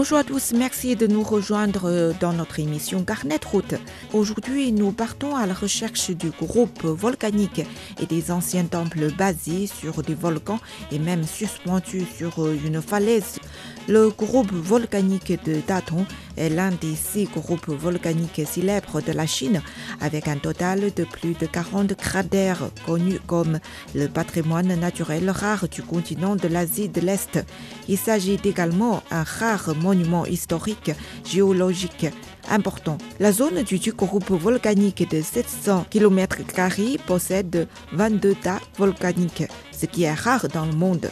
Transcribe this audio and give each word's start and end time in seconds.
Bonjour 0.00 0.18
à 0.18 0.22
tous, 0.22 0.52
merci 0.52 0.94
de 0.94 1.08
nous 1.08 1.24
rejoindre 1.24 2.14
dans 2.20 2.32
notre 2.32 2.60
émission 2.60 3.00
Garnet 3.00 3.40
Route. 3.44 3.74
Aujourd'hui, 4.12 4.70
nous 4.70 4.92
partons 4.92 5.34
à 5.34 5.44
la 5.44 5.54
recherche 5.54 6.10
du 6.10 6.30
groupe 6.30 6.84
volcanique 6.84 7.62
et 8.00 8.06
des 8.06 8.30
anciens 8.30 8.66
temples 8.66 9.12
basés 9.12 9.66
sur 9.66 10.04
des 10.04 10.14
volcans 10.14 10.60
et 10.92 11.00
même 11.00 11.24
suspendus 11.24 12.06
sur 12.16 12.48
une 12.48 12.80
falaise. 12.80 13.40
Le 13.88 14.10
groupe 14.10 14.52
volcanique 14.52 15.42
de 15.46 15.62
Datong 15.66 16.04
est 16.36 16.50
l'un 16.50 16.72
des 16.72 16.94
six 16.94 17.24
groupes 17.24 17.70
volcaniques 17.70 18.42
célèbres 18.46 19.00
de 19.00 19.12
la 19.12 19.26
Chine, 19.26 19.62
avec 20.02 20.28
un 20.28 20.36
total 20.36 20.92
de 20.94 21.04
plus 21.04 21.32
de 21.32 21.46
40 21.46 21.94
cratères 21.96 22.68
connus 22.84 23.18
comme 23.26 23.58
le 23.94 24.08
patrimoine 24.08 24.78
naturel 24.78 25.30
rare 25.30 25.66
du 25.70 25.82
continent 25.82 26.36
de 26.36 26.48
l'Asie 26.48 26.90
de 26.90 27.00
l'Est. 27.00 27.42
Il 27.88 27.96
s'agit 27.96 28.38
également 28.44 29.02
d'un 29.10 29.22
rare 29.22 29.74
monument 29.74 30.26
historique 30.26 30.90
géologique 31.24 32.08
important. 32.50 32.98
La 33.20 33.32
zone 33.32 33.62
du 33.62 33.78
groupe 33.92 34.32
volcanique 34.32 35.08
de 35.08 35.22
700 35.22 35.86
km 35.88 36.36
possède 37.06 37.66
22 37.92 38.34
tas 38.34 38.60
volcaniques, 38.76 39.44
ce 39.72 39.86
qui 39.86 40.02
est 40.02 40.12
rare 40.12 40.46
dans 40.48 40.66
le 40.66 40.72
monde. 40.72 41.08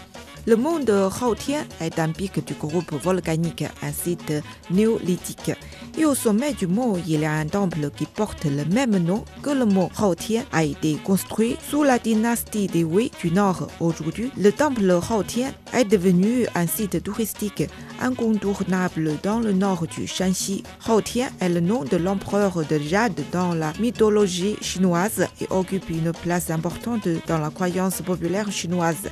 Le 0.48 0.55
mont 0.55 0.78
de 0.78 0.92
Haotien 0.92 1.64
est 1.80 1.98
un 1.98 2.10
pic 2.10 2.45
du 2.47 2.55
groupe 2.55 2.92
volcanique, 3.02 3.64
site 3.92 4.33
néolithique. 4.70 5.50
Et 5.98 6.05
au 6.05 6.14
sommet 6.14 6.52
du 6.52 6.69
mont, 6.69 6.97
il 7.05 7.19
y 7.19 7.25
a 7.25 7.33
un 7.33 7.47
temple 7.47 7.91
qui 7.91 8.06
porte 8.06 8.44
le 8.44 8.64
même 8.72 8.97
nom 8.98 9.24
que 9.42 9.50
le 9.50 9.64
mont 9.64 9.91
Haotien 9.98 10.44
a 10.52 10.62
été 10.62 10.98
construit 11.02 11.56
sous 11.69 11.83
la 11.83 11.98
dynastie 11.98 12.69
des 12.69 12.84
Wei 12.84 13.11
du 13.20 13.33
Nord. 13.33 13.67
Aujourd'hui, 13.80 14.30
le 14.36 14.52
temple 14.52 14.89
Haotien 15.11 15.52
est 15.74 15.84
devenu 15.84 16.47
un 16.55 16.69
site 16.69 17.02
touristique 17.02 17.64
incontournable 18.00 19.14
dans 19.24 19.41
le 19.41 19.52
nord 19.52 19.89
du 19.89 20.06
Shanxi. 20.06 20.62
Haotien 20.86 21.28
est 21.41 21.48
le 21.48 21.61
nom 21.61 21.83
de 21.83 21.97
l'empereur 21.97 22.62
de 22.64 22.78
Jade 22.78 23.20
dans 23.33 23.52
la 23.52 23.72
mythologie 23.80 24.56
chinoise 24.61 25.27
et 25.41 25.48
occupe 25.50 25.91
une 25.91 26.12
place 26.12 26.50
importante 26.50 27.08
dans 27.27 27.39
la 27.39 27.50
croyance 27.50 28.00
populaire 28.00 28.52
chinoise. 28.52 29.11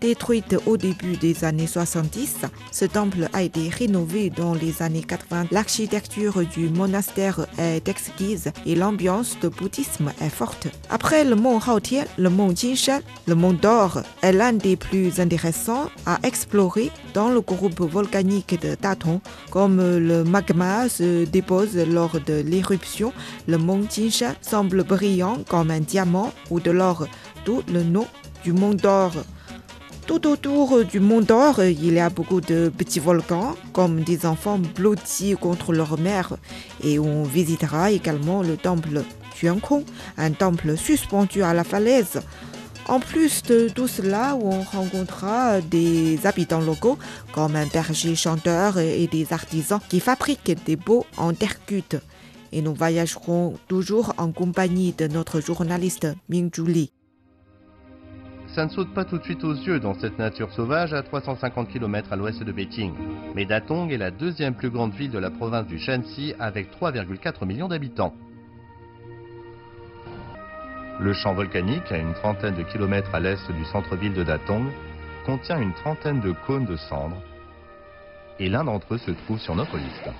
Détruite 0.00 0.56
au 0.64 0.78
début 0.78 1.18
des 1.18 1.44
années 1.44 1.66
70, 1.66 2.36
ce 2.72 2.86
temple 2.86 3.28
a 3.34 3.42
été 3.42 3.68
rénové 3.68 4.30
dans 4.30 4.54
les 4.54 4.80
années 4.80 5.02
80. 5.02 5.48
L'architecture 5.50 6.40
du 6.46 6.70
monastère 6.70 7.46
est 7.58 7.86
exquise 7.86 8.50
et 8.64 8.74
l'ambiance 8.74 9.36
de 9.42 9.48
bouddhisme 9.48 10.10
est 10.22 10.30
forte. 10.30 10.68
Après 10.88 11.22
le 11.24 11.36
mont 11.36 11.58
Haotien, 11.58 12.04
le 12.16 12.30
mont 12.30 12.56
Jinshan, 12.56 13.00
le 13.26 13.34
mont 13.34 13.52
d'Or 13.52 14.00
est 14.22 14.32
l'un 14.32 14.54
des 14.54 14.76
plus 14.76 15.20
intéressants 15.20 15.90
à 16.06 16.18
explorer 16.22 16.90
dans 17.12 17.28
le 17.28 17.42
groupe 17.42 17.82
volcanique 17.82 18.58
de 18.58 18.76
Datong. 18.80 19.20
Comme 19.50 19.82
le 19.82 20.24
magma 20.24 20.88
se 20.88 21.26
dépose 21.26 21.76
lors 21.76 22.18
de 22.20 22.40
l'éruption, 22.40 23.12
le 23.46 23.58
mont 23.58 23.86
Jinshan 23.94 24.32
semble 24.40 24.82
brillant 24.82 25.36
comme 25.46 25.70
un 25.70 25.80
diamant 25.80 26.32
ou 26.50 26.58
de 26.58 26.70
l'or, 26.70 27.06
d'où 27.44 27.62
le 27.70 27.82
nom 27.82 28.06
du 28.44 28.54
mont 28.54 28.72
d'Or. 28.72 29.12
Tout 30.06 30.26
autour 30.26 30.84
du 30.84 30.98
mont 30.98 31.20
d'Or, 31.20 31.62
il 31.62 31.92
y 31.92 32.00
a 32.00 32.10
beaucoup 32.10 32.40
de 32.40 32.70
petits 32.76 32.98
volcans, 32.98 33.54
comme 33.72 34.02
des 34.02 34.26
enfants 34.26 34.58
blottis 34.58 35.36
contre 35.40 35.72
leur 35.72 35.98
mère. 35.98 36.36
Et 36.82 36.98
on 36.98 37.22
visitera 37.22 37.90
également 37.92 38.42
le 38.42 38.56
temple 38.56 39.04
Xuankong, 39.34 39.84
un 40.18 40.32
temple 40.32 40.76
suspendu 40.76 41.42
à 41.42 41.54
la 41.54 41.64
falaise. 41.64 42.20
En 42.88 42.98
plus 42.98 43.42
de 43.44 43.68
tout 43.68 43.86
cela, 43.86 44.36
on 44.36 44.62
rencontrera 44.62 45.60
des 45.60 46.18
habitants 46.24 46.60
locaux, 46.60 46.98
comme 47.32 47.54
un 47.54 47.66
berger 47.66 48.16
chanteur 48.16 48.78
et 48.78 49.06
des 49.06 49.32
artisans 49.32 49.80
qui 49.88 50.00
fabriquent 50.00 50.58
des 50.66 50.76
beaux 50.76 51.06
en 51.16 51.32
terre 51.32 51.64
cuite. 51.64 51.96
Et 52.52 52.62
nous 52.62 52.74
voyagerons 52.74 53.54
toujours 53.68 54.12
en 54.18 54.32
compagnie 54.32 54.92
de 54.92 55.06
notre 55.06 55.40
journaliste 55.40 56.08
Ming 56.28 56.50
Li. 56.66 56.90
Ça 58.54 58.64
ne 58.64 58.70
saute 58.70 58.92
pas 58.92 59.04
tout 59.04 59.18
de 59.18 59.22
suite 59.22 59.44
aux 59.44 59.54
yeux 59.54 59.78
dans 59.78 59.94
cette 59.94 60.18
nature 60.18 60.52
sauvage 60.52 60.92
à 60.92 61.02
350 61.02 61.68
km 61.68 62.12
à 62.12 62.16
l'ouest 62.16 62.42
de 62.42 62.50
Beijing. 62.50 62.92
Mais 63.36 63.44
Datong 63.44 63.92
est 63.92 63.96
la 63.96 64.10
deuxième 64.10 64.54
plus 64.54 64.70
grande 64.70 64.92
ville 64.92 65.12
de 65.12 65.20
la 65.20 65.30
province 65.30 65.68
du 65.68 65.78
Shanxi 65.78 66.34
avec 66.40 66.68
3,4 66.72 67.46
millions 67.46 67.68
d'habitants. 67.68 68.12
Le 70.98 71.12
champ 71.12 71.32
volcanique, 71.32 71.92
à 71.92 71.96
une 71.96 72.12
trentaine 72.12 72.56
de 72.56 72.64
kilomètres 72.64 73.14
à 73.14 73.20
l'est 73.20 73.50
du 73.52 73.64
centre-ville 73.66 74.14
de 74.14 74.24
Datong, 74.24 74.66
contient 75.24 75.60
une 75.60 75.72
trentaine 75.72 76.20
de 76.20 76.34
cônes 76.46 76.66
de 76.66 76.76
cendres. 76.76 77.22
Et 78.40 78.48
l'un 78.48 78.64
d'entre 78.64 78.94
eux 78.94 78.98
se 78.98 79.12
trouve 79.12 79.38
sur 79.38 79.54
notre 79.54 79.76
liste. 79.76 80.10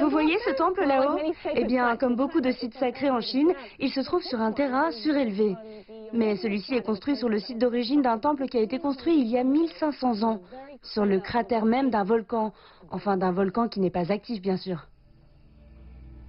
Vous 0.00 0.10
voyez 0.10 0.36
ce 0.44 0.50
temple 0.52 0.84
là-haut? 0.84 1.18
Eh 1.54 1.64
bien, 1.64 1.96
comme 1.96 2.16
beaucoup 2.16 2.40
de 2.40 2.50
sites 2.52 2.74
sacrés 2.74 3.10
en 3.10 3.20
Chine, 3.20 3.52
il 3.78 3.90
se 3.90 4.00
trouve 4.00 4.22
sur 4.22 4.40
un 4.40 4.52
terrain 4.52 4.90
surélevé. 4.90 5.54
Mais 6.12 6.36
celui-ci 6.36 6.74
est 6.74 6.82
construit 6.82 7.16
sur 7.16 7.28
le 7.28 7.38
site 7.38 7.58
d'origine 7.58 8.02
d'un 8.02 8.18
temple 8.18 8.46
qui 8.46 8.58
a 8.58 8.60
été 8.60 8.78
construit 8.78 9.20
il 9.20 9.26
y 9.26 9.38
a 9.38 9.44
1500 9.44 10.22
ans, 10.22 10.40
sur 10.82 11.04
le 11.04 11.20
cratère 11.20 11.64
même 11.64 11.90
d'un 11.90 12.04
volcan. 12.04 12.52
Enfin, 12.90 13.16
d'un 13.16 13.32
volcan 13.32 13.68
qui 13.68 13.80
n'est 13.80 13.90
pas 13.90 14.12
actif, 14.12 14.40
bien 14.40 14.56
sûr. 14.56 14.86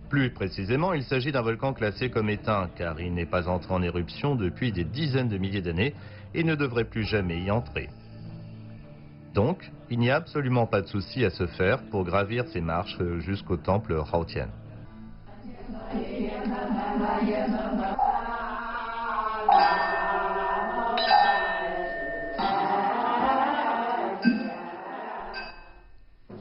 Plus 0.09 0.31
précisément, 0.31 0.93
il 0.93 1.03
s'agit 1.03 1.31
d'un 1.31 1.41
volcan 1.41 1.73
classé 1.73 2.09
comme 2.09 2.29
éteint, 2.29 2.69
car 2.75 2.99
il 3.01 3.13
n'est 3.13 3.25
pas 3.25 3.49
entré 3.49 3.73
en 3.73 3.81
éruption 3.81 4.35
depuis 4.35 4.71
des 4.71 4.85
dizaines 4.85 5.27
de 5.27 5.37
milliers 5.37 5.61
d'années 5.61 5.93
et 6.33 6.43
ne 6.43 6.55
devrait 6.55 6.85
plus 6.85 7.03
jamais 7.03 7.41
y 7.41 7.51
entrer. 7.51 7.89
Donc, 9.33 9.69
il 9.89 9.99
n'y 9.99 10.09
a 10.09 10.15
absolument 10.15 10.65
pas 10.65 10.81
de 10.81 10.87
souci 10.87 11.23
à 11.25 11.29
se 11.29 11.45
faire 11.45 11.83
pour 11.91 12.03
gravir 12.03 12.45
ces 12.47 12.61
marches 12.61 12.97
jusqu'au 13.19 13.57
temple 13.57 14.01
Haotien. 14.11 14.47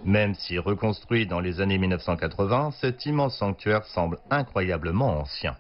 Même 0.07 0.35
si 0.35 0.59
reconstruit 0.59 1.27
dans 1.27 1.41
les 1.41 1.61
années 1.61 1.79
1980, 1.79 2.71
cet 2.81 3.07
immense 3.07 3.37
sanctuaire 3.39 3.85
semble 3.85 4.19
incroyablement 4.31 5.19
ancien. 5.21 5.57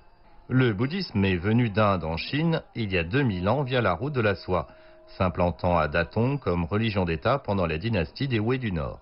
Le 0.48 0.72
bouddhisme 0.72 1.24
est 1.24 1.36
venu 1.36 1.68
d'Inde 1.68 2.04
en 2.04 2.16
Chine 2.16 2.62
il 2.76 2.92
y 2.92 2.98
a 2.98 3.02
2000 3.02 3.48
ans 3.48 3.64
via 3.64 3.80
la 3.80 3.92
route 3.94 4.12
de 4.12 4.20
la 4.20 4.36
soie, 4.36 4.68
s'implantant 5.18 5.76
à 5.76 5.88
Datong 5.88 6.38
comme 6.38 6.64
religion 6.64 7.04
d'État 7.04 7.38
pendant 7.38 7.66
la 7.66 7.78
dynastie 7.78 8.28
des 8.28 8.38
Wei 8.38 8.58
du 8.58 8.70
Nord. 8.70 9.00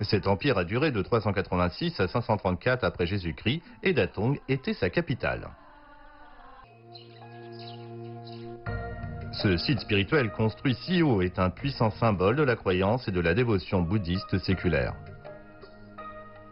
Cet 0.00 0.26
empire 0.26 0.58
a 0.58 0.64
duré 0.64 0.90
de 0.90 1.02
386 1.02 2.00
à 2.00 2.08
534 2.08 2.82
après 2.82 3.06
Jésus-Christ 3.06 3.62
et 3.84 3.92
Datong 3.92 4.40
était 4.48 4.74
sa 4.74 4.90
capitale. 4.90 5.50
Ce 9.32 9.56
site 9.56 9.78
spirituel 9.80 10.32
construit 10.32 10.74
si 10.74 11.02
haut 11.02 11.22
est 11.22 11.38
un 11.38 11.50
puissant 11.50 11.90
symbole 11.92 12.34
de 12.34 12.42
la 12.42 12.56
croyance 12.56 13.06
et 13.06 13.12
de 13.12 13.20
la 13.20 13.32
dévotion 13.32 13.80
bouddhiste 13.80 14.38
séculaire. 14.38 14.94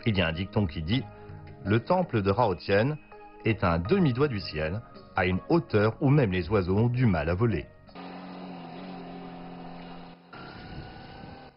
Il 0.06 0.16
y 0.16 0.22
a 0.22 0.28
un 0.28 0.32
dicton 0.32 0.66
qui 0.66 0.82
dit 0.82 1.02
«Le 1.64 1.80
temple 1.80 2.22
de 2.22 2.30
Raotien 2.30 2.96
est 3.44 3.64
un 3.64 3.78
demi-doigt 3.78 4.28
du 4.28 4.38
ciel, 4.38 4.80
à 5.16 5.26
une 5.26 5.40
hauteur 5.48 5.96
où 6.00 6.08
même 6.08 6.30
les 6.30 6.48
oiseaux 6.48 6.78
ont 6.78 6.88
du 6.88 7.04
mal 7.04 7.28
à 7.28 7.34
voler.» 7.34 7.66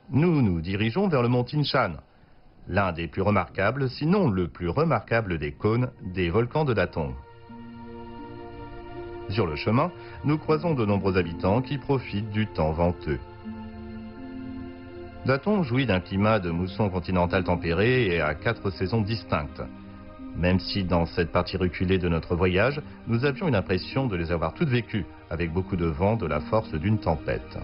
Nous 0.10 0.42
nous 0.42 0.60
dirigeons 0.60 1.08
vers 1.08 1.22
le 1.22 1.30
mont 1.30 1.44
Tinshan, 1.44 1.98
l'un 2.68 2.92
des 2.94 3.08
plus 3.08 3.22
remarquables, 3.22 3.90
sinon 3.92 4.30
le 4.30 4.48
plus 4.48 4.70
remarquable 4.70 5.38
des 5.38 5.52
cônes 5.54 5.92
des 6.02 6.32
volcans 6.32 6.66
de 6.66 6.74
Datong. 6.74 7.14
Sur 9.32 9.48
le 9.48 9.56
chemin, 9.56 9.92
nous 10.26 10.38
croisons 10.38 10.74
de 10.74 10.86
nombreux 10.86 11.18
habitants 11.18 11.62
qui 11.62 11.78
profitent 11.78 12.32
du 12.32 12.48
temps 12.48 12.74
venteux. 12.74 13.20
Datong 15.26 15.64
jouit 15.64 15.86
d'un 15.86 16.02
climat 16.02 16.40
de 16.40 16.50
mousson 16.50 16.90
continental 16.90 17.44
tempéré 17.46 18.08
et 18.08 18.20
à 18.20 18.34
quatre 18.34 18.72
saisons 18.72 19.02
distinctes. 19.02 19.62
Même 20.36 20.60
si 20.60 20.84
dans 20.84 21.06
cette 21.06 21.32
partie 21.32 21.56
reculée 21.56 21.98
de 21.98 22.10
notre 22.10 22.36
voyage, 22.36 22.82
nous 23.08 23.24
avions 23.24 23.48
une 23.48 23.56
impression 23.56 24.08
de 24.08 24.18
les 24.18 24.32
avoir 24.32 24.54
toutes 24.54 24.70
vécues, 24.70 25.06
avec 25.30 25.54
beaucoup 25.54 25.78
de 25.78 25.86
vent 25.86 26.18
de 26.18 26.26
la 26.26 26.42
force 26.42 26.74
d'une 26.74 27.00
tempête. 27.00 27.58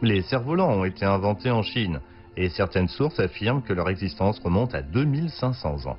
Les 0.00 0.22
cerfs-volants 0.22 0.70
ont 0.70 0.84
été 0.84 1.04
inventés 1.04 1.50
en 1.50 1.62
Chine 1.62 2.00
et 2.36 2.48
certaines 2.48 2.88
sources 2.88 3.20
affirment 3.20 3.62
que 3.62 3.72
leur 3.72 3.88
existence 3.90 4.38
remonte 4.38 4.74
à 4.74 4.82
2500 4.82 5.86
ans. 5.86 5.98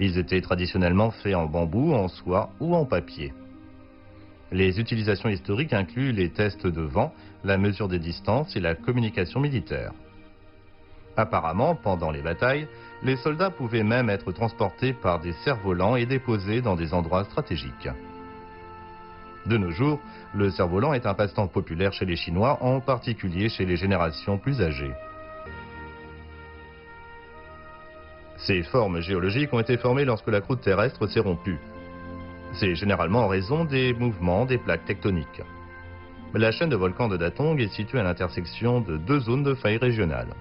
Ils 0.00 0.16
étaient 0.18 0.40
traditionnellement 0.40 1.10
faits 1.10 1.34
en 1.34 1.44
bambou, 1.44 1.92
en 1.92 2.08
soie 2.08 2.50
ou 2.58 2.74
en 2.74 2.86
papier. 2.86 3.34
Les 4.50 4.80
utilisations 4.80 5.28
historiques 5.28 5.74
incluent 5.74 6.12
les 6.12 6.30
tests 6.30 6.66
de 6.66 6.80
vent, 6.80 7.12
la 7.44 7.58
mesure 7.58 7.86
des 7.86 7.98
distances 7.98 8.56
et 8.56 8.60
la 8.60 8.74
communication 8.74 9.40
militaire. 9.40 9.92
Apparemment, 11.16 11.74
pendant 11.74 12.10
les 12.10 12.22
batailles, 12.22 12.66
les 13.02 13.16
soldats 13.16 13.50
pouvaient 13.50 13.82
même 13.82 14.08
être 14.08 14.32
transportés 14.32 14.94
par 14.94 15.20
des 15.20 15.34
cerfs-volants 15.44 15.96
et 15.96 16.06
déposés 16.06 16.62
dans 16.62 16.76
des 16.76 16.94
endroits 16.94 17.24
stratégiques. 17.24 17.90
De 19.46 19.58
nos 19.58 19.70
jours, 19.70 20.00
le 20.34 20.50
cerf-volant 20.50 20.94
est 20.94 21.06
un 21.06 21.14
passe-temps 21.14 21.48
populaire 21.48 21.92
chez 21.92 22.06
les 22.06 22.16
Chinois, 22.16 22.58
en 22.62 22.80
particulier 22.80 23.50
chez 23.50 23.66
les 23.66 23.76
générations 23.76 24.38
plus 24.38 24.62
âgées. 24.62 24.94
Ces 28.46 28.62
formes 28.62 29.00
géologiques 29.00 29.52
ont 29.52 29.60
été 29.60 29.76
formées 29.76 30.04
lorsque 30.04 30.28
la 30.28 30.40
croûte 30.40 30.62
terrestre 30.62 31.06
s'est 31.06 31.20
rompue. 31.20 31.58
C'est 32.54 32.74
généralement 32.74 33.24
en 33.24 33.28
raison 33.28 33.64
des 33.64 33.92
mouvements 33.92 34.46
des 34.46 34.58
plaques 34.58 34.86
tectoniques. 34.86 35.42
La 36.34 36.52
chaîne 36.52 36.70
de 36.70 36.76
volcans 36.76 37.08
de 37.08 37.16
Datong 37.16 37.60
est 37.60 37.74
située 37.74 38.00
à 38.00 38.02
l'intersection 38.02 38.80
de 38.80 38.96
deux 38.96 39.20
zones 39.20 39.42
de 39.42 39.54
faille 39.54 39.76
régionales. 39.76 40.34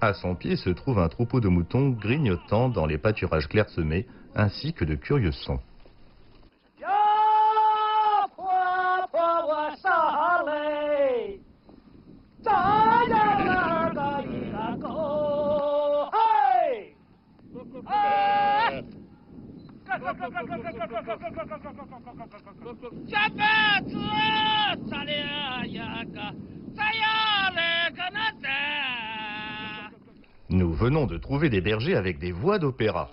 À 0.00 0.14
son 0.14 0.36
pied 0.36 0.56
se 0.56 0.70
trouve 0.70 1.00
un 1.00 1.08
troupeau 1.08 1.40
de 1.40 1.48
moutons 1.48 1.88
grignotant 1.88 2.68
dans 2.68 2.86
les 2.86 2.98
pâturages 2.98 3.48
clairsemés, 3.48 4.06
ainsi 4.36 4.72
que 4.72 4.84
de 4.84 4.94
curieux 4.94 5.32
sons. 5.32 5.60
Nous 30.50 30.72
venons 30.72 31.06
de 31.06 31.18
trouver 31.18 31.50
des 31.50 31.60
bergers 31.60 31.94
avec 31.94 32.18
des 32.18 32.32
voix 32.32 32.58
d'opéra. 32.58 33.10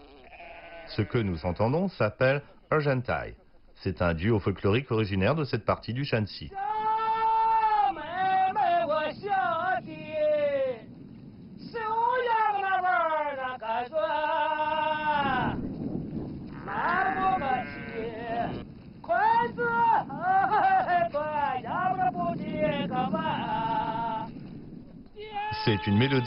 Ce 0.88 1.02
que 1.02 1.18
nous 1.18 1.46
entendons 1.46 1.90
s'appelle 1.90 2.42
Argentai. 2.72 3.36
C'est 3.76 4.02
un 4.02 4.14
duo 4.14 4.40
folklorique 4.40 4.92
originaire 4.92 5.36
de 5.36 5.44
cette 5.44 5.66
partie 5.66 5.94
du 5.94 6.06
Shanxi. 6.06 6.50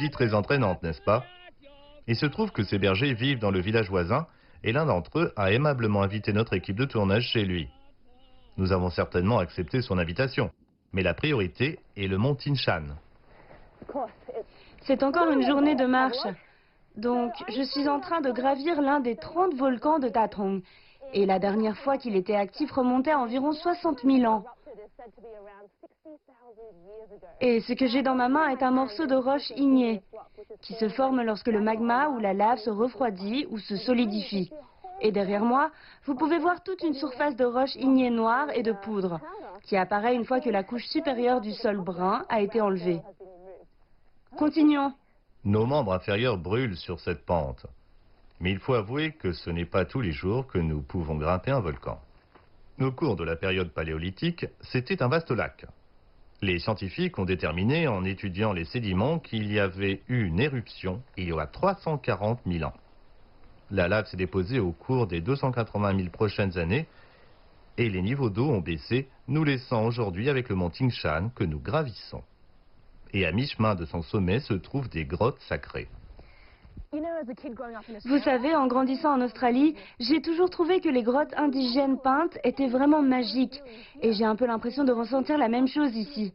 Très 0.07 0.35
entraînante, 0.35 0.83
n'est-ce 0.83 1.03
pas? 1.03 1.25
Il 2.07 2.17
se 2.17 2.27
trouve 2.27 2.53
que 2.53 2.63
ces 2.63 2.79
bergers 2.79 3.13
vivent 3.13 3.39
dans 3.39 3.51
le 3.51 3.61
village 3.61 3.91
voisin 3.91 4.27
et 4.65 4.73
l'un 4.73 4.87
d'entre 4.87 5.19
eux 5.19 5.33
a 5.37 5.53
aimablement 5.53 6.03
invité 6.03 6.33
notre 6.33 6.55
équipe 6.55 6.77
de 6.77 6.85
tournage 6.85 7.25
chez 7.25 7.45
lui. 7.45 7.69
Nous 8.57 8.73
avons 8.73 8.91
certainement 8.91 9.39
accepté 9.39 9.83
son 9.83 9.99
invitation, 9.99 10.51
mais 10.93 11.03
la 11.03 11.15
priorité 11.15 11.79
est 11.97 12.09
le 12.09 12.19
mont 12.19 12.35
Tinshan. 12.35 12.85
C'est 14.83 15.03
encore 15.03 15.31
une 15.31 15.47
journée 15.47 15.75
de 15.75 15.87
marche. 15.87 16.27
Donc, 16.97 17.33
je 17.49 17.63
suis 17.63 17.89
en 17.89 18.01
train 18.01 18.21
de 18.21 18.33
gravir 18.33 18.81
l'un 18.81 19.01
des 19.01 19.17
30 19.17 19.55
volcans 19.55 19.99
de 19.99 20.09
Tatrong. 20.09 20.63
Et 21.13 21.27
la 21.27 21.39
dernière 21.39 21.77
fois 21.79 21.97
qu'il 21.97 22.17
était 22.17 22.35
actif 22.35 22.73
remontait 22.73 23.13
à 23.13 23.19
environ 23.19 23.53
60 23.53 24.01
000 24.05 24.25
ans. 24.25 24.45
Et 27.41 27.61
ce 27.61 27.73
que 27.73 27.87
j'ai 27.87 28.03
dans 28.03 28.15
ma 28.15 28.29
main 28.29 28.49
est 28.49 28.63
un 28.63 28.71
morceau 28.71 29.07
de 29.07 29.15
roche 29.15 29.51
ignée, 29.57 30.03
qui 30.61 30.75
se 30.75 30.89
forme 30.89 31.23
lorsque 31.23 31.49
le 31.49 31.61
magma 31.61 32.09
ou 32.09 32.19
la 32.19 32.35
lave 32.35 32.59
se 32.59 32.71
refroidit 32.71 33.47
ou 33.51 33.59
se 33.59 33.77
solidifie. 33.77 34.51
Et 35.01 35.13
derrière 35.13 35.45
moi, 35.45 35.71
vous 36.05 36.17
pouvez 36.17 36.39
voir 36.39 36.63
toute 36.65 36.83
une 36.83 36.95
surface 36.95 37.37
de 37.37 37.45
roche 37.45 37.77
ignée 37.77 38.11
noire 38.11 38.49
et 38.55 38.63
de 38.63 38.73
poudre, 38.73 39.21
qui 39.63 39.77
apparaît 39.77 40.17
une 40.17 40.25
fois 40.25 40.41
que 40.41 40.51
la 40.51 40.65
couche 40.65 40.87
supérieure 40.87 41.41
du 41.41 41.53
sol 41.53 41.79
brun 41.79 42.25
a 42.29 42.41
été 42.41 42.61
enlevée. 42.61 43.01
Continuons. 44.37 44.93
Nos 45.45 45.67
membres 45.67 45.93
inférieurs 45.93 46.39
brûlent 46.39 46.77
sur 46.77 46.99
cette 46.99 47.25
pente. 47.25 47.67
Mais 48.41 48.51
il 48.51 48.59
faut 48.59 48.75
avouer 48.75 49.13
que 49.13 49.33
ce 49.33 49.51
n'est 49.51 49.65
pas 49.65 49.85
tous 49.85 50.01
les 50.01 50.13
jours 50.13 50.47
que 50.47 50.59
nous 50.59 50.83
pouvons 50.83 51.17
grimper 51.17 51.51
un 51.51 51.61
volcan. 51.61 52.01
Au 52.81 52.93
cours 52.93 53.17
de 53.17 53.25
la 53.25 53.35
période 53.35 53.71
paléolithique, 53.71 54.47
c'était 54.61 55.03
un 55.03 55.09
vaste 55.09 55.33
lac. 55.33 55.67
Les 56.43 56.61
scientifiques 56.61 57.19
ont 57.19 57.25
déterminé, 57.25 57.89
en 57.89 58.05
étudiant 58.05 58.53
les 58.53 58.65
sédiments, 58.65 59.19
qu'il 59.19 59.53
y 59.53 59.59
avait 59.59 60.03
eu 60.09 60.27
une 60.27 60.39
éruption 60.39 61.03
il 61.17 61.31
y 61.31 61.33
a 61.33 61.47
340 61.47 62.41
000 62.47 62.65
ans. 62.65 62.75
La 63.73 63.89
lave 63.89 64.07
s'est 64.07 64.17
déposée 64.17 64.61
au 64.61 64.71
cours 64.71 65.09
des 65.09 65.21
280 65.21 65.97
000 65.97 66.11
prochaines 66.11 66.57
années 66.57 66.87
et 67.79 67.89
les 67.89 68.01
niveaux 68.01 68.31
d'eau 68.31 68.49
ont 68.49 68.61
baissé, 68.61 69.09
nous 69.27 69.43
laissant 69.43 69.85
aujourd'hui 69.85 70.29
avec 70.29 70.49
le 70.49 70.55
mont 70.55 70.71
Tingshan 70.71 71.31
que 71.35 71.45
nous 71.45 71.61
gravissons. 71.61 72.23
Et 73.13 73.27
à 73.27 73.33
mi-chemin 73.33 73.75
de 73.75 73.87
son 73.87 74.03
sommet 74.03 74.39
se 74.39 74.55
trouvent 74.55 74.89
des 74.89 75.05
grottes 75.05 75.41
sacrées. 75.49 75.89
Vous 78.07 78.19
savez, 78.21 78.55
en 78.55 78.67
grandissant 78.67 79.13
en 79.13 79.21
Australie, 79.21 79.75
j'ai 80.01 80.23
toujours 80.23 80.49
trouvé 80.49 80.81
que 80.81 80.89
les 80.89 81.03
grottes 81.03 81.35
indigènes 81.37 81.99
peintes 81.99 82.39
étaient 82.45 82.69
vraiment 82.69 83.03
magiques. 83.03 83.61
Et 84.01 84.15
j'ai 84.15 84.25
un 84.25 84.37
peu 84.37 84.47
l'impression 84.47 84.85
de 84.85 84.93
ressentir 84.93 85.37
la 85.37 85.49
même 85.49 85.69
chose 85.69 85.95
ici. 85.95 86.33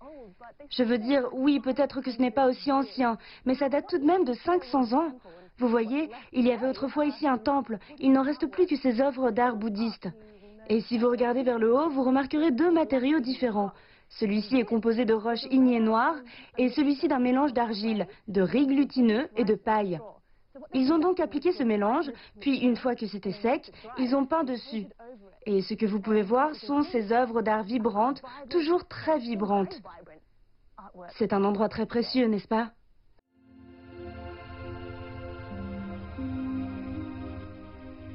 Je 0.70 0.84
veux 0.84 1.00
dire, 1.00 1.28
oui, 1.34 1.60
peut-être 1.60 2.02
que 2.02 2.12
ce 2.12 2.22
n'est 2.22 2.32
pas 2.32 2.48
aussi 2.48 2.72
ancien, 2.72 3.18
mais 3.46 3.56
ça 3.56 3.70
date 3.70 3.88
tout 3.90 3.98
de 3.98 4.06
même 4.06 4.26
de 4.26 4.34
500 4.34 4.94
ans. 4.94 5.12
Vous 5.58 5.68
voyez, 5.68 6.10
il 6.32 6.46
y 6.46 6.52
avait 6.52 6.70
autrefois 6.70 7.06
ici 7.06 7.28
un 7.28 7.38
temple. 7.38 7.80
Il 8.00 8.12
n'en 8.12 8.24
reste 8.24 8.46
plus 8.48 8.68
que 8.68 8.76
ces 8.76 9.02
œuvres 9.02 9.32
d'art 9.32 9.56
bouddhiste. 9.56 10.08
Et 10.70 10.82
si 10.82 10.98
vous 10.98 11.10
regardez 11.10 11.44
vers 11.44 11.60
le 11.60 11.74
haut, 11.74 11.90
vous 11.90 12.04
remarquerez 12.04 12.52
deux 12.52 12.72
matériaux 12.72 13.20
différents. 13.20 13.72
Celui-ci 14.10 14.58
est 14.58 14.66
composé 14.66 15.06
de 15.06 15.14
roches 15.14 15.46
ignées 15.50 15.80
noires 15.80 16.18
et 16.60 16.70
celui-ci 16.70 17.08
d'un 17.08 17.20
mélange 17.20 17.54
d'argile, 17.54 18.08
de 18.28 18.42
riz 18.42 18.68
glutineux 18.68 19.28
et 19.36 19.44
de 19.44 19.56
paille. 19.56 20.00
Ils 20.74 20.92
ont 20.92 21.00
donc 21.00 21.20
appliqué 21.20 21.52
ce 21.52 21.64
mélange, 21.64 22.12
puis 22.40 22.60
une 22.60 22.76
fois 22.76 22.96
que 22.96 23.08
c'était 23.08 23.34
sec, 23.34 23.72
ils 23.98 24.16
ont 24.16 24.26
peint 24.26 24.44
dessus. 24.44 24.86
Et 25.46 25.62
ce 25.62 25.74
que 25.74 25.86
vous 25.86 26.00
pouvez 26.00 26.22
voir 26.22 26.54
sont 26.56 26.84
ces 26.84 27.12
œuvres 27.12 27.42
d'art 27.42 27.64
vibrantes, 27.64 28.22
toujours 28.50 28.88
très 28.88 29.20
vibrantes. 29.20 29.82
C'est 31.18 31.34
un 31.34 31.44
endroit 31.44 31.70
très 31.70 31.86
précieux, 31.86 32.28
n'est-ce 32.28 32.48
pas? 32.48 32.72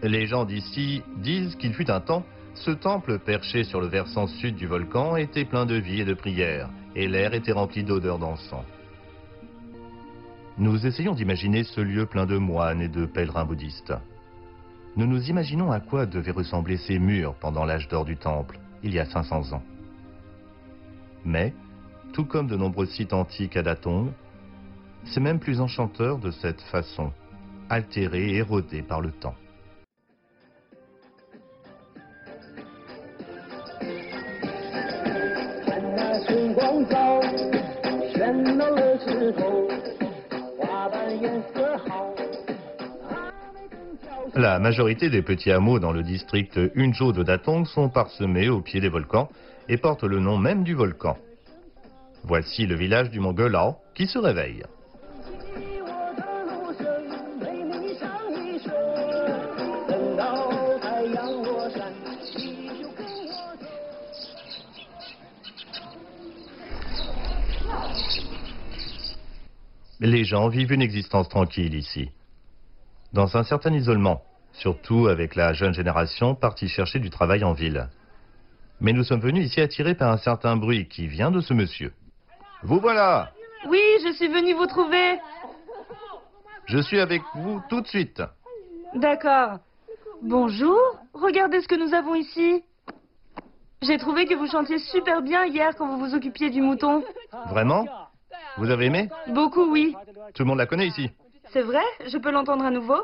Les 0.02 0.26
gens 0.26 0.44
d'ici 0.44 1.02
disent 1.16 1.56
qu'il 1.56 1.74
fut 1.74 1.90
un 1.90 2.00
temps, 2.00 2.24
ce 2.54 2.70
temple 2.70 3.18
perché 3.18 3.64
sur 3.64 3.80
le 3.80 3.88
versant 3.88 4.28
sud 4.28 4.54
du 4.54 4.66
volcan 4.66 5.16
était 5.16 5.44
plein 5.44 5.66
de 5.66 5.74
vie 5.74 6.02
et 6.02 6.04
de 6.04 6.14
prières, 6.14 6.70
et 6.94 7.08
l'air 7.08 7.34
était 7.34 7.52
rempli 7.52 7.82
d'odeurs 7.82 8.18
d'encens. 8.18 8.64
Nous 10.60 10.86
essayons 10.88 11.14
d'imaginer 11.14 11.62
ce 11.62 11.80
lieu 11.80 12.06
plein 12.06 12.26
de 12.26 12.36
moines 12.36 12.80
et 12.80 12.88
de 12.88 13.06
pèlerins 13.06 13.44
bouddhistes. 13.44 13.94
Nous 14.96 15.06
nous 15.06 15.30
imaginons 15.30 15.70
à 15.70 15.78
quoi 15.78 16.04
devaient 16.04 16.32
ressembler 16.32 16.78
ces 16.78 16.98
murs 16.98 17.34
pendant 17.34 17.64
l'âge 17.64 17.86
d'or 17.86 18.04
du 18.04 18.16
temple, 18.16 18.58
il 18.82 18.92
y 18.92 18.98
a 18.98 19.04
500 19.04 19.52
ans. 19.52 19.62
Mais, 21.24 21.54
tout 22.12 22.24
comme 22.24 22.48
de 22.48 22.56
nombreux 22.56 22.86
sites 22.86 23.12
antiques 23.12 23.56
à 23.56 23.62
Datong, 23.62 24.10
c'est 25.04 25.20
même 25.20 25.38
plus 25.38 25.60
enchanteur 25.60 26.18
de 26.18 26.32
cette 26.32 26.62
façon, 26.62 27.12
altéré 27.70 28.30
et 28.30 28.36
érodé 28.38 28.82
par 28.82 29.00
le 29.00 29.12
temps. 29.12 29.36
La 44.34 44.58
majorité 44.58 45.10
des 45.10 45.22
petits 45.22 45.50
hameaux 45.50 45.78
dans 45.78 45.90
le 45.90 46.02
district 46.02 46.60
Unjo 46.76 47.12
de 47.12 47.22
Datong 47.22 47.66
sont 47.66 47.88
parsemés 47.88 48.48
au 48.48 48.60
pied 48.60 48.80
des 48.80 48.88
volcans 48.88 49.28
et 49.68 49.78
portent 49.78 50.04
le 50.04 50.20
nom 50.20 50.38
même 50.38 50.64
du 50.64 50.74
volcan. 50.74 51.16
Voici 52.24 52.66
le 52.66 52.76
village 52.76 53.10
du 53.10 53.20
mont 53.20 53.36
Gelao 53.36 53.76
qui 53.94 54.06
se 54.06 54.18
réveille. 54.18 54.62
Les 70.00 70.24
gens 70.24 70.48
vivent 70.48 70.72
une 70.72 70.82
existence 70.82 71.28
tranquille 71.28 71.74
ici. 71.74 72.10
dans 73.12 73.36
un 73.38 73.42
certain 73.42 73.72
isolement, 73.72 74.22
surtout 74.52 75.06
avec 75.08 75.34
la 75.34 75.54
jeune 75.54 75.72
génération 75.72 76.34
partie 76.34 76.68
chercher 76.68 76.98
du 76.98 77.08
travail 77.10 77.42
en 77.42 77.54
ville. 77.54 77.88
Mais 78.80 78.92
nous 78.92 79.02
sommes 79.02 79.20
venus 79.20 79.46
ici 79.46 79.60
attirés 79.62 79.94
par 79.94 80.12
un 80.12 80.18
certain 80.18 80.56
bruit 80.56 80.88
qui 80.88 81.06
vient 81.06 81.30
de 81.30 81.40
ce 81.40 81.54
monsieur. 81.54 81.92
Vous 82.62 82.80
voilà 82.80 83.32
Oui, 83.66 83.80
je 84.04 84.12
suis 84.12 84.28
venu 84.28 84.52
vous 84.52 84.66
trouver. 84.66 85.18
Je 86.66 86.78
suis 86.78 87.00
avec 87.00 87.22
vous 87.34 87.62
tout 87.70 87.80
de 87.80 87.86
suite. 87.86 88.22
D'accord. 88.94 89.58
Bonjour, 90.22 90.78
regardez 91.14 91.60
ce 91.62 91.68
que 91.68 91.74
nous 91.74 91.94
avons 91.94 92.14
ici. 92.14 92.62
J'ai 93.80 93.96
trouvé 93.96 94.26
que 94.26 94.34
vous 94.34 94.48
chantiez 94.48 94.78
super 94.78 95.22
bien 95.22 95.46
hier 95.46 95.74
quand 95.76 95.88
vous 95.88 95.98
vous 96.04 96.14
occupiez 96.14 96.50
du 96.50 96.60
mouton. 96.60 97.02
Vraiment? 97.48 97.86
Vous 98.58 98.70
avez 98.70 98.86
aimé 98.86 99.08
Beaucoup, 99.28 99.70
oui. 99.70 99.94
Tout 100.34 100.42
le 100.42 100.48
monde 100.48 100.58
la 100.58 100.66
connaît 100.66 100.88
ici. 100.88 101.10
C'est 101.52 101.62
vrai 101.62 101.82
Je 102.06 102.18
peux 102.18 102.30
l'entendre 102.30 102.64
à 102.64 102.70
nouveau 102.70 102.96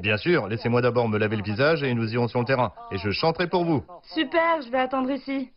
Bien 0.00 0.16
sûr, 0.16 0.48
laissez-moi 0.48 0.80
d'abord 0.80 1.08
me 1.08 1.18
laver 1.18 1.36
le 1.36 1.42
visage 1.42 1.82
et 1.82 1.94
nous 1.94 2.12
irons 2.12 2.28
sur 2.28 2.40
le 2.40 2.46
terrain. 2.46 2.72
Et 2.90 2.98
je 2.98 3.10
chanterai 3.10 3.46
pour 3.46 3.64
vous. 3.64 3.84
Super, 4.02 4.62
je 4.62 4.70
vais 4.70 4.78
attendre 4.78 5.10
ici. 5.10 5.50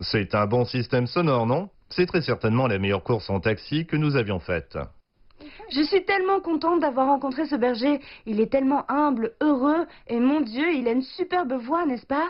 C'est 0.00 0.34
un 0.34 0.46
bon 0.46 0.64
système 0.64 1.06
sonore, 1.06 1.46
non? 1.46 1.70
C'est 1.88 2.06
très 2.06 2.20
certainement 2.22 2.66
la 2.66 2.78
meilleure 2.78 3.04
course 3.04 3.30
en 3.30 3.40
taxi 3.40 3.86
que 3.86 3.96
nous 3.96 4.16
avions 4.16 4.40
faite. 4.40 4.76
Je 5.74 5.82
suis 5.82 6.04
tellement 6.04 6.38
contente 6.38 6.78
d'avoir 6.80 7.08
rencontré 7.08 7.46
ce 7.46 7.56
berger. 7.56 8.00
Il 8.26 8.40
est 8.40 8.50
tellement 8.50 8.88
humble, 8.88 9.32
heureux, 9.40 9.86
et 10.06 10.20
mon 10.20 10.40
Dieu, 10.40 10.72
il 10.72 10.86
a 10.86 10.92
une 10.92 11.02
superbe 11.02 11.54
voix, 11.54 11.84
n'est-ce 11.84 12.06
pas? 12.06 12.28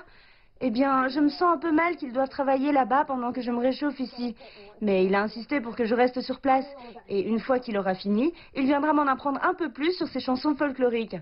Eh 0.63 0.71
bien, 0.71 1.09
je 1.09 1.21
me 1.21 1.29
sens 1.29 1.55
un 1.57 1.59
peu 1.59 1.71
mal 1.71 1.97
qu'il 1.97 2.13
doive 2.15 2.31
travailler 2.31 2.73
là-bas 2.73 3.05
pendant 3.05 3.33
que 3.33 3.43
je 3.43 3.51
me 3.51 3.59
réchauffe 3.59 4.01
ici. 4.01 4.35
Mais 4.81 5.05
il 5.05 5.15
a 5.15 5.21
insisté 5.21 5.61
pour 5.61 5.77
que 5.77 5.85
je 5.85 5.95
reste 5.95 6.23
sur 6.23 6.41
place. 6.41 6.67
Et 7.11 7.29
une 7.29 7.39
fois 7.39 7.59
qu'il 7.59 7.77
aura 7.77 7.95
fini, 7.95 8.33
il 8.55 8.65
viendra 8.65 8.95
m'en 8.95 9.07
apprendre 9.07 9.41
un 9.43 9.53
peu 9.53 9.71
plus 9.71 9.93
sur 9.93 10.09
ses 10.09 10.21
chansons 10.21 10.55
folkloriques. 10.55 11.17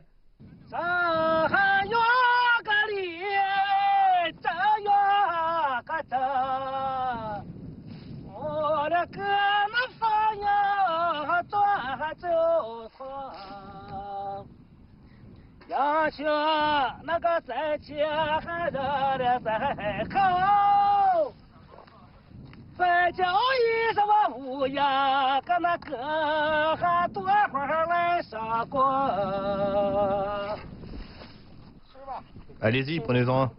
Allez-y, 32.60 33.00
prenez-en 33.00 33.42
un. 33.44 33.50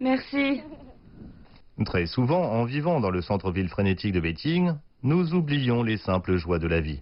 Merci. 0.00 0.62
Très 1.84 2.06
souvent, 2.06 2.42
en 2.42 2.64
vivant 2.64 3.00
dans 3.00 3.10
le 3.10 3.22
centre-ville 3.22 3.68
frénétique 3.68 4.12
de 4.12 4.20
Beijing, 4.20 4.74
nous 5.02 5.32
oublions 5.34 5.82
les 5.82 5.96
simples 5.96 6.36
joies 6.36 6.58
de 6.58 6.68
la 6.68 6.80
vie. 6.80 7.00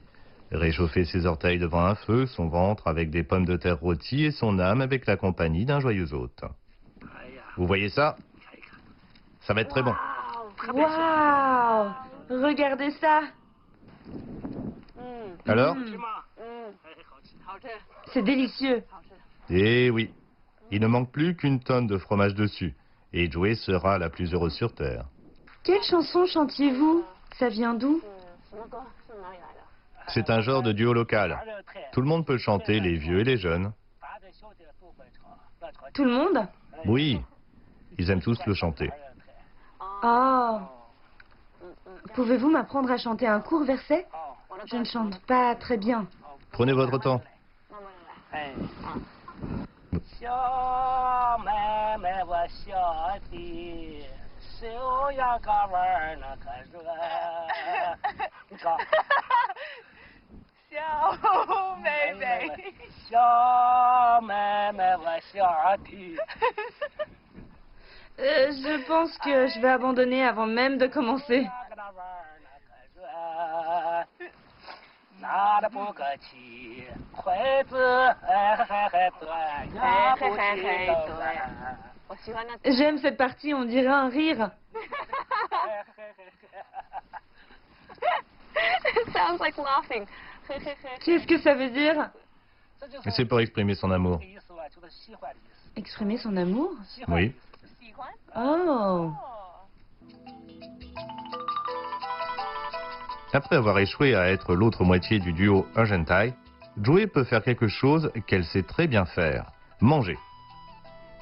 Réchauffer 0.52 1.04
ses 1.04 1.26
orteils 1.26 1.58
devant 1.58 1.84
un 1.84 1.94
feu, 1.94 2.26
son 2.26 2.48
ventre 2.48 2.86
avec 2.86 3.10
des 3.10 3.24
pommes 3.24 3.44
de 3.44 3.56
terre 3.56 3.80
rôties 3.80 4.24
et 4.24 4.30
son 4.30 4.58
âme 4.58 4.80
avec 4.80 5.06
la 5.06 5.16
compagnie 5.16 5.64
d'un 5.64 5.80
joyeux 5.80 6.12
hôte. 6.14 6.44
Vous 7.56 7.66
voyez 7.66 7.88
ça? 7.88 8.16
Ça 9.40 9.54
va 9.54 9.62
être 9.62 9.70
très 9.70 9.82
bon. 9.82 9.94
Waouh 10.72 11.92
Regardez 12.30 12.90
ça 12.92 13.22
Alors? 15.46 15.74
Mm. 15.74 15.96
C'est 18.12 18.22
délicieux. 18.22 18.82
Eh 19.50 19.90
oui, 19.90 20.10
il 20.70 20.80
ne 20.80 20.86
manque 20.86 21.10
plus 21.10 21.36
qu'une 21.36 21.60
tonne 21.60 21.86
de 21.86 21.98
fromage 21.98 22.34
dessus. 22.34 22.74
Et 23.12 23.30
Joey 23.30 23.54
sera 23.54 23.98
la 23.98 24.10
plus 24.10 24.34
heureuse 24.34 24.54
sur 24.54 24.74
Terre. 24.74 25.04
Quelle 25.62 25.82
chanson 25.82 26.26
chantiez-vous? 26.26 27.04
Ça 27.38 27.48
vient 27.48 27.74
d'où? 27.74 28.00
C'est 30.08 30.30
un 30.30 30.40
genre 30.40 30.62
de 30.62 30.72
duo 30.72 30.92
local. 30.92 31.38
Tout 31.92 32.00
le 32.00 32.06
monde 32.06 32.26
peut 32.26 32.38
chanter, 32.38 32.80
les 32.80 32.96
vieux 32.96 33.20
et 33.20 33.24
les 33.24 33.36
jeunes. 33.36 33.72
Tout 35.94 36.04
le 36.04 36.12
monde 36.12 36.46
Oui, 36.84 37.20
ils 37.98 38.10
aiment 38.10 38.22
tous 38.22 38.38
le 38.46 38.54
chanter. 38.54 38.90
Oh 40.02 40.58
Pouvez-vous 42.14 42.50
m'apprendre 42.50 42.90
à 42.90 42.98
chanter 42.98 43.26
un 43.26 43.40
court 43.40 43.64
verset? 43.64 44.06
Je 44.66 44.76
ne 44.76 44.84
chante 44.84 45.20
pas 45.26 45.54
très 45.54 45.76
bien. 45.76 46.06
Prenez 46.52 46.72
votre 46.72 46.98
temps. 46.98 47.20
Euh, 68.18 68.50
je 68.50 68.86
pense 68.86 69.16
que 69.18 69.46
je 69.46 69.60
vais 69.60 69.68
abandonner 69.68 70.24
avant 70.24 70.46
même 70.46 70.78
de 70.78 70.86
commencer. 70.86 71.46
J'aime 82.64 82.98
cette 82.98 83.16
partie, 83.16 83.52
on 83.52 83.64
dirait 83.64 83.86
un 83.86 84.08
rire. 84.08 84.50
Sounds 89.12 89.40
like 89.40 89.58
laughing. 89.58 90.06
Qu'est-ce 91.04 91.26
que 91.26 91.38
ça 91.38 91.54
veut 91.54 91.70
dire 91.70 92.10
C'est 93.10 93.24
pour 93.24 93.40
exprimer 93.40 93.74
son 93.74 93.90
amour. 93.90 94.20
Exprimer 95.76 96.18
son 96.18 96.36
amour 96.36 96.72
Oui. 97.08 97.32
Oh 98.36 99.12
Après 103.32 103.56
avoir 103.56 103.78
échoué 103.78 104.14
à 104.14 104.30
être 104.30 104.54
l'autre 104.54 104.84
moitié 104.84 105.18
du 105.18 105.32
duo 105.32 105.66
Argentai, 105.74 106.32
Joey 106.82 107.06
peut 107.06 107.24
faire 107.24 107.42
quelque 107.42 107.68
chose 107.68 108.10
qu'elle 108.26 108.44
sait 108.44 108.62
très 108.62 108.86
bien 108.86 109.04
faire. 109.04 109.50
Manger. 109.80 110.18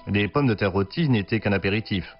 Les 0.06 0.28
pommes 0.28 0.46
de 0.46 0.54
terre 0.54 0.72
rôties 0.72 1.08
n'étaient 1.08 1.40
qu'un 1.40 1.52
apéritif. 1.52 2.16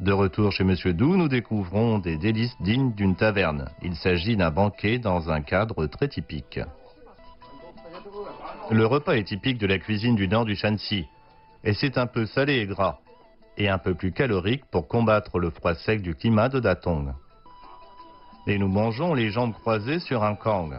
De 0.00 0.12
retour 0.12 0.52
chez 0.52 0.62
Monsieur 0.62 0.92
Dou, 0.92 1.16
nous 1.16 1.26
découvrons 1.26 1.98
des 1.98 2.16
délices 2.16 2.54
dignes 2.60 2.94
d'une 2.94 3.16
taverne. 3.16 3.68
Il 3.82 3.96
s'agit 3.96 4.36
d'un 4.36 4.52
banquet 4.52 4.98
dans 4.98 5.28
un 5.28 5.42
cadre 5.42 5.86
très 5.86 6.06
typique. 6.06 6.60
Le 8.70 8.86
repas 8.86 9.14
est 9.14 9.24
typique 9.24 9.58
de 9.58 9.66
la 9.66 9.78
cuisine 9.78 10.14
du 10.14 10.28
nord 10.28 10.44
du 10.44 10.54
Shanxi. 10.54 11.06
Et 11.64 11.74
c'est 11.74 11.98
un 11.98 12.06
peu 12.06 12.26
salé 12.26 12.58
et 12.58 12.66
gras. 12.66 12.98
Et 13.56 13.68
un 13.68 13.78
peu 13.78 13.94
plus 13.94 14.12
calorique 14.12 14.64
pour 14.66 14.86
combattre 14.86 15.40
le 15.40 15.50
froid 15.50 15.74
sec 15.74 16.00
du 16.00 16.14
climat 16.14 16.48
de 16.48 16.60
Datong. 16.60 17.12
Et 18.46 18.56
nous 18.56 18.68
mangeons 18.68 19.14
les 19.14 19.30
jambes 19.30 19.52
croisées 19.52 19.98
sur 19.98 20.22
un 20.22 20.36
kang, 20.36 20.78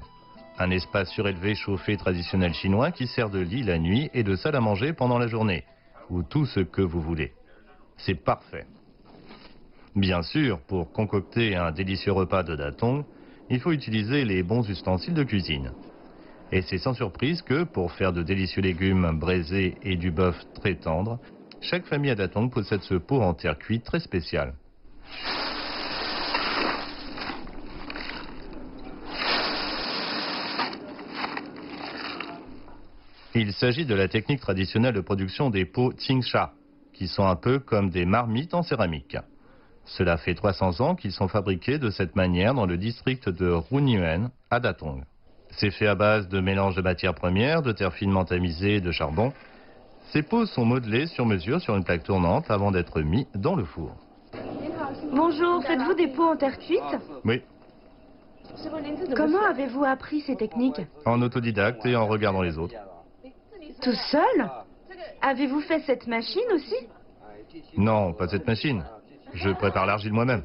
un 0.57 0.71
espace 0.71 1.09
surélevé 1.09 1.55
chauffé 1.55 1.97
traditionnel 1.97 2.53
chinois 2.53 2.91
qui 2.91 3.05
sert 3.05 3.29
de 3.29 3.39
lit 3.39 3.63
la 3.63 3.79
nuit 3.79 4.09
et 4.13 4.23
de 4.23 4.37
salle 4.37 4.55
à 4.55 4.61
manger 4.61 4.93
pendant 4.93 5.19
la 5.19 5.27
journée, 5.27 5.65
ou 6.09 6.23
tout 6.23 6.45
ce 6.45 6.61
que 6.61 6.81
vous 6.81 7.01
voulez. 7.01 7.33
C'est 7.97 8.15
parfait. 8.15 8.65
Bien 9.95 10.21
sûr, 10.21 10.59
pour 10.67 10.91
concocter 10.91 11.55
un 11.55 11.71
délicieux 11.71 12.11
repas 12.11 12.43
de 12.43 12.55
datong, 12.55 13.03
il 13.49 13.59
faut 13.59 13.71
utiliser 13.71 14.23
les 14.23 14.43
bons 14.43 14.67
ustensiles 14.69 15.15
de 15.15 15.23
cuisine. 15.23 15.71
Et 16.51 16.61
c'est 16.61 16.77
sans 16.77 16.93
surprise 16.93 17.41
que, 17.41 17.63
pour 17.63 17.91
faire 17.91 18.13
de 18.13 18.23
délicieux 18.23 18.61
légumes 18.61 19.17
braisés 19.19 19.77
et 19.81 19.97
du 19.97 20.11
bœuf 20.11 20.35
très 20.53 20.75
tendre, 20.75 21.19
chaque 21.61 21.85
famille 21.85 22.11
à 22.11 22.15
datong 22.15 22.51
possède 22.51 22.81
ce 22.81 22.95
pot 22.95 23.21
en 23.21 23.33
terre 23.33 23.57
cuite 23.57 23.83
très 23.83 23.99
spécial. 23.99 24.53
Il 33.35 33.53
s'agit 33.53 33.85
de 33.85 33.95
la 33.95 34.07
technique 34.07 34.39
traditionnelle 34.39 34.93
de 34.93 35.01
production 35.01 35.49
des 35.49 35.65
pots 35.65 35.91
Tsingsha, 35.93 36.53
qui 36.93 37.07
sont 37.07 37.25
un 37.25 37.35
peu 37.35 37.59
comme 37.59 37.89
des 37.89 38.05
marmites 38.05 38.53
en 38.53 38.63
céramique. 38.63 39.17
Cela 39.97 40.17
fait 40.17 40.35
300 40.35 40.81
ans 40.81 40.95
qu'ils 40.95 41.11
sont 41.11 41.27
fabriqués 41.27 41.79
de 41.79 41.89
cette 41.89 42.15
manière 42.15 42.53
dans 42.53 42.65
le 42.65 42.77
district 42.77 43.29
de 43.29 43.49
Runyuan, 43.49 44.29
à 44.51 44.59
Datong. 44.59 45.03
C'est 45.51 45.71
fait 45.71 45.87
à 45.87 45.95
base 45.95 46.27
de 46.29 46.39
mélange 46.39 46.75
de 46.75 46.81
matières 46.81 47.15
premières, 47.15 47.61
de 47.61 47.71
terre 47.71 47.93
finement 47.93 48.23
tamisée 48.23 48.75
et 48.75 48.81
de 48.81 48.91
charbon. 48.91 49.33
Ces 50.11 50.21
pots 50.21 50.45
sont 50.45 50.65
modelés 50.65 51.07
sur 51.07 51.25
mesure 51.25 51.59
sur 51.59 51.75
une 51.75 51.83
plaque 51.83 52.03
tournante 52.03 52.49
avant 52.49 52.71
d'être 52.71 53.01
mis 53.01 53.27
dans 53.35 53.55
le 53.55 53.65
four. 53.65 53.95
Bonjour, 55.11 55.63
faites-vous 55.63 55.95
des 55.95 56.07
pots 56.07 56.31
en 56.31 56.35
terre 56.35 56.57
cuite? 56.59 56.97
Oui, 57.25 57.41
Comment 59.15 59.43
avez-vous 59.43 59.85
appris 59.85 60.21
ces 60.21 60.35
techniques? 60.35 60.81
En 61.05 61.21
autodidacte 61.21 61.85
et 61.85 61.95
en 61.95 62.07
regardant 62.07 62.41
les 62.41 62.57
autres. 62.57 62.75
Tout 63.81 63.95
seul? 64.11 64.49
Avez-vous 65.21 65.61
fait 65.61 65.79
cette 65.81 66.07
machine 66.07 66.51
aussi? 66.53 66.75
Non, 67.77 68.13
pas 68.13 68.27
cette 68.27 68.47
machine. 68.47 68.83
Je 69.33 69.49
prépare 69.51 69.85
l'argile 69.85 70.13
moi-même. 70.13 70.43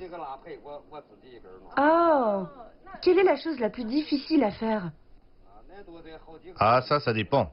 Oh 1.79 2.47
Quelle 3.03 3.19
est 3.19 3.25
la 3.25 3.37
chose 3.37 3.59
la 3.59 3.71
plus 3.71 3.85
difficile 3.85 4.45
à 4.45 4.51
faire 4.51 4.91
Ah, 6.59 6.83
ça, 6.83 7.01
ça 7.01 7.13
dépend. 7.13 7.51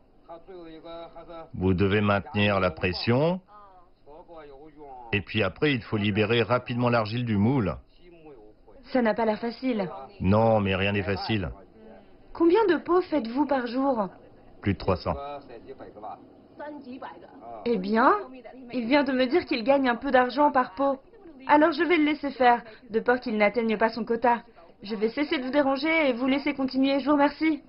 Vous 1.53 1.73
devez 1.73 2.01
maintenir 2.01 2.59
la 2.59 2.71
pression. 2.71 3.41
Et 5.13 5.21
puis 5.21 5.43
après, 5.43 5.73
il 5.73 5.81
faut 5.81 5.97
libérer 5.97 6.41
rapidement 6.41 6.89
l'argile 6.89 7.25
du 7.25 7.37
moule. 7.37 7.75
Ça 8.91 9.01
n'a 9.01 9.13
pas 9.13 9.25
l'air 9.25 9.39
facile. 9.39 9.89
Non, 10.19 10.59
mais 10.59 10.75
rien 10.75 10.91
n'est 10.91 11.03
facile. 11.03 11.49
Combien 12.33 12.65
de 12.67 12.77
pots 12.77 13.01
faites-vous 13.01 13.45
par 13.45 13.67
jour 13.67 14.09
Plus 14.61 14.73
de 14.73 14.77
300. 14.77 15.13
Eh 17.65 17.77
bien, 17.77 18.15
il 18.73 18.87
vient 18.87 19.03
de 19.03 19.11
me 19.11 19.25
dire 19.25 19.45
qu'il 19.45 19.63
gagne 19.63 19.89
un 19.89 19.95
peu 19.95 20.11
d'argent 20.11 20.51
par 20.51 20.75
pot. 20.75 20.99
Alors 21.47 21.71
je 21.71 21.83
vais 21.83 21.97
le 21.97 22.05
laisser 22.05 22.31
faire, 22.31 22.63
de 22.89 22.99
peur 22.99 23.19
qu'il 23.19 23.37
n'atteigne 23.37 23.77
pas 23.77 23.89
son 23.89 24.03
quota. 24.03 24.43
Je 24.83 24.95
vais 24.95 25.09
cesser 25.09 25.37
de 25.37 25.43
vous 25.43 25.51
déranger 25.51 26.09
et 26.09 26.13
vous 26.13 26.27
laisser 26.27 26.53
continuer. 26.53 26.99
Je 26.99 27.05
vous 27.05 27.11
remercie. 27.11 27.61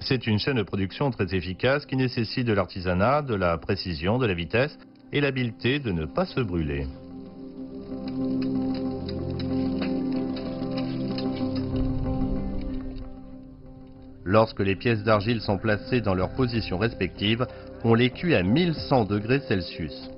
C'est 0.00 0.26
une 0.26 0.38
chaîne 0.38 0.56
de 0.56 0.62
production 0.62 1.10
très 1.10 1.34
efficace 1.34 1.86
qui 1.86 1.96
nécessite 1.96 2.46
de 2.46 2.52
l'artisanat, 2.52 3.22
de 3.22 3.34
la 3.34 3.58
précision, 3.58 4.18
de 4.18 4.26
la 4.26 4.34
vitesse 4.34 4.76
et 5.12 5.20
l'habileté 5.20 5.78
de 5.78 5.92
ne 5.92 6.06
pas 6.06 6.24
se 6.24 6.40
brûler. 6.40 6.86
Lorsque 14.24 14.60
les 14.60 14.76
pièces 14.76 15.02
d'argile 15.02 15.40
sont 15.40 15.58
placées 15.58 16.00
dans 16.00 16.14
leurs 16.14 16.34
positions 16.34 16.78
respectives, 16.78 17.46
on 17.84 17.94
les 17.94 18.10
cuit 18.10 18.34
à 18.34 18.42
1100 18.42 19.04
degrés 19.04 19.40
Celsius. 19.40 20.10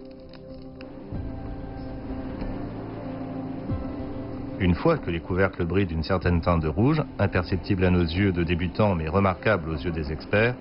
Une 4.62 4.76
fois 4.76 4.97
que 4.97 5.11
les 5.11 5.19
couvercles 5.19 5.64
brillent 5.64 5.87
d'une 5.87 6.04
certaine 6.04 6.40
teinte 6.40 6.62
de 6.62 6.69
rouge, 6.69 7.02
imperceptible 7.19 7.85
à 7.85 7.90
nos 7.90 8.04
yeux 8.04 8.31
de 8.31 8.45
débutants 8.45 8.95
mais 8.95 9.09
remarquable 9.09 9.69
aux 9.69 9.75
yeux 9.76 9.90
des 9.90 10.12
experts, 10.12 10.54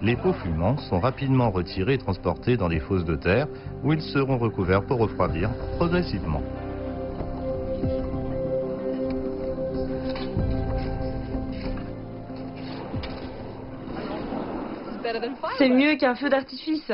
les 0.00 0.16
pots 0.16 0.32
fumants 0.32 0.78
sont 0.78 0.98
rapidement 0.98 1.50
retirés 1.50 1.92
et 1.92 1.98
transportés 1.98 2.56
dans 2.56 2.70
des 2.70 2.80
fosses 2.80 3.04
de 3.04 3.16
terre 3.16 3.46
où 3.82 3.92
ils 3.92 4.00
seront 4.00 4.38
recouverts 4.38 4.86
pour 4.86 4.98
refroidir 4.98 5.50
progressivement. 5.76 6.40
C'est 15.58 15.68
mieux 15.68 15.96
qu'un 15.96 16.14
feu 16.14 16.30
d'artifice. 16.30 16.90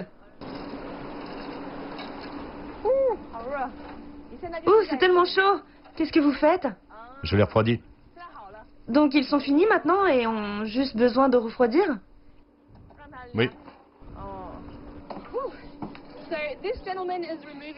Ouh, 4.66 4.82
c'est 4.88 4.98
tellement 4.98 5.24
chaud. 5.24 5.60
Qu'est-ce 6.00 6.12
que 6.12 6.20
vous 6.20 6.32
faites? 6.32 6.66
Je 7.22 7.36
les 7.36 7.42
refroidis. 7.42 7.78
Donc 8.88 9.12
ils 9.12 9.26
sont 9.26 9.38
finis 9.38 9.66
maintenant 9.66 10.06
et 10.06 10.26
ont 10.26 10.64
juste 10.64 10.96
besoin 10.96 11.28
de 11.28 11.36
refroidir? 11.36 11.98
Oui. 13.34 13.50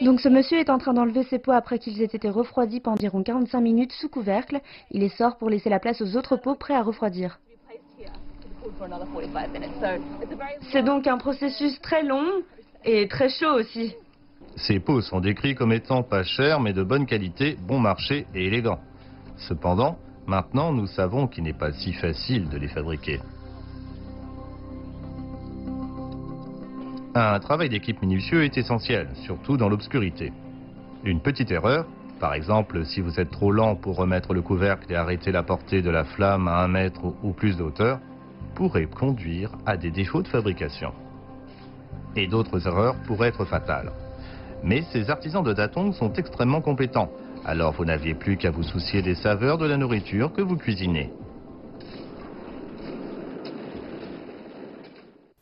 Donc 0.03 0.21
ce 0.21 0.29
monsieur 0.29 0.61
est 0.61 0.71
en 0.71 0.79
train 0.79 0.95
d'enlever 0.95 1.25
ses 1.25 1.41
pots 1.41 1.51
après 1.51 1.81
qu'ils 1.81 2.01
aient 2.01 2.05
été 2.05 2.31
refroidis 2.31 2.79
pendant 2.79 2.95
environ 2.95 3.25
45 3.25 3.61
minutes 3.61 3.93
sous 3.93 4.09
couvercle. 4.09 4.61
Il 4.93 5.01
les 5.01 5.09
sort 5.09 5.37
pour 5.37 5.51
laisser 5.51 5.69
la 5.69 5.81
place 5.81 6.01
aux 6.01 6.17
autres 6.17 6.37
pots 6.37 6.55
prêts 6.55 6.77
à 6.77 6.83
refroidir. 6.83 7.41
C'est 10.71 10.85
donc 10.85 11.09
un 11.09 11.19
processus 11.19 11.81
très 11.81 12.05
long 12.05 12.45
et 12.85 13.09
très 13.09 13.31
chaud 13.31 13.55
aussi. 13.55 13.97
Ces 14.57 14.81
pots 14.81 15.01
sont 15.01 15.21
décrits 15.21 15.55
comme 15.55 15.73
étant 15.73 16.03
pas 16.03 16.25
chers 16.25 16.61
mais 16.61 16.73
de 16.73 16.83
bonne 16.83 17.07
qualité, 17.07 17.57
bon 17.67 17.79
marché 17.79 18.27
et 18.35 18.47
élégants. 18.47 18.81
Cependant, 19.37 19.99
maintenant 20.27 20.73
nous 20.73 20.87
savons 20.87 21.27
qu'il 21.27 21.45
n'est 21.45 21.53
pas 21.53 21.73
si 21.73 21.93
facile 21.93 22.49
de 22.49 22.59
les 22.59 22.69
fabriquer. 22.69 23.21
Un 27.15 27.39
travail 27.41 27.69
d'équipe 27.69 28.01
minutieux 28.01 28.45
est 28.45 28.57
essentiel, 28.57 29.09
surtout 29.27 29.59
dans 29.59 29.69
l'obscurité. 29.69 30.33
Une 31.05 31.21
petite 31.21 31.51
erreur, 31.51 31.87
par 32.21 32.35
exemple 32.35 32.85
si 32.87 33.01
vous 33.01 33.21
êtes 33.21 33.31
trop 33.31 33.53
lent 33.53 33.75
pour 33.77 33.97
remettre 33.97 34.33
le 34.33 34.43
couvercle 34.43 34.91
et 34.93 34.97
arrêter 34.97 35.33
la 35.33 35.43
portée 35.43 35.83
de 35.83 35.91
la 35.91 36.05
flamme 36.05 36.49
à 36.49 36.63
un 36.63 36.69
mètre 36.69 37.03
ou 37.23 37.33
plus 37.33 37.57
de 37.57 37.63
hauteur, 37.63 38.01
pourrait 38.55 38.87
conduire 38.87 39.51
à 39.67 39.77
des 39.77 39.91
défauts 39.91 40.23
de 40.23 40.29
fabrication. 40.29 40.93
Et 42.17 42.27
d'autres 42.27 42.67
erreurs 42.67 42.97
pourraient 43.07 43.29
être 43.29 43.45
fatales. 43.45 43.93
Mais 44.63 44.83
ces 44.93 45.11
artisans 45.11 45.43
de 45.43 45.53
datong 45.53 45.93
sont 45.93 46.13
extrêmement 46.13 46.61
compétents, 46.61 47.11
alors 47.45 47.73
vous 47.73 47.85
n'aviez 47.85 48.15
plus 48.15 48.37
qu'à 48.37 48.51
vous 48.51 48.63
soucier 48.63 49.03
des 49.03 49.15
saveurs 49.15 49.59
de 49.59 49.67
la 49.67 49.77
nourriture 49.77 50.33
que 50.33 50.43
vous 50.43 50.57
cuisinez. 50.57 51.11